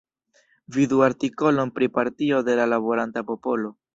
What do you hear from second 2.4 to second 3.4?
de la Laboranta